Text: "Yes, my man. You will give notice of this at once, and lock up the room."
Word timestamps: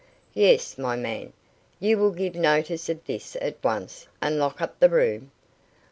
"Yes, 0.33 0.79
my 0.79 0.95
man. 0.95 1.31
You 1.79 1.99
will 1.99 2.09
give 2.09 2.33
notice 2.33 2.89
of 2.89 3.05
this 3.05 3.35
at 3.39 3.63
once, 3.63 4.07
and 4.19 4.39
lock 4.39 4.59
up 4.59 4.79
the 4.79 4.89
room." 4.89 5.29